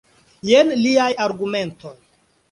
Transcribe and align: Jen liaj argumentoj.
Jen 0.51 0.71
liaj 0.85 1.09
argumentoj. 1.25 1.93